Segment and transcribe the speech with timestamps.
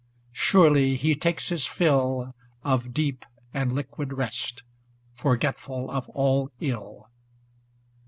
[0.33, 4.63] surely he takes his fill Of deep and liquid rest,
[5.13, 7.07] forgetful of all ill.